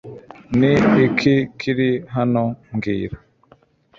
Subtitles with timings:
[0.59, 0.71] Ni
[1.07, 2.43] iki kiri hano,
[2.77, 3.17] Bwiza?